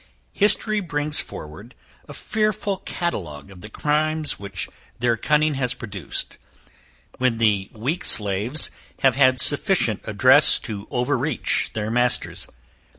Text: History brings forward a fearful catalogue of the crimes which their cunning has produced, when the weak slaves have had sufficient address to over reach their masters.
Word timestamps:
History 0.33 0.79
brings 0.79 1.19
forward 1.19 1.75
a 2.09 2.13
fearful 2.13 2.77
catalogue 2.77 3.51
of 3.51 3.61
the 3.61 3.69
crimes 3.69 4.39
which 4.39 4.67
their 4.97 5.15
cunning 5.15 5.53
has 5.53 5.75
produced, 5.75 6.39
when 7.19 7.37
the 7.37 7.69
weak 7.71 8.03
slaves 8.03 8.71
have 9.01 9.15
had 9.15 9.39
sufficient 9.39 10.01
address 10.05 10.57
to 10.61 10.87
over 10.89 11.15
reach 11.15 11.69
their 11.75 11.91
masters. 11.91 12.47